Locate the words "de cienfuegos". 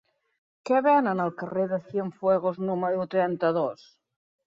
1.75-2.61